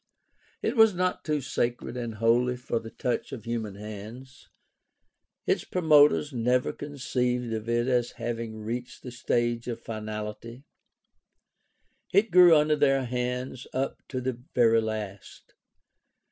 It 0.63 0.75
was 0.75 0.95
not 0.95 1.23
too 1.23 1.41
sacred 1.41 1.95
and 1.95 2.15
holy 2.15 2.57
for 2.57 2.79
the 2.79 2.89
touch 2.89 3.31
of 3.31 3.43
human 3.43 3.75
hands. 3.75 4.49
Its 5.45 5.63
promoters 5.63 6.33
never 6.33 6.73
conceived 6.73 7.53
of 7.53 7.69
it 7.69 7.85
as 7.87 8.13
having 8.13 8.57
reached 8.63 9.03
the 9.03 9.11
stage 9.11 9.67
of 9.67 9.79
finality. 9.79 10.63
It 12.11 12.31
grew 12.31 12.57
under 12.57 12.75
their 12.75 13.05
hands 13.05 13.67
up 13.73 14.01
to 14.07 14.19
the 14.21 14.33
very 14.55 14.81
last. 14.81 15.53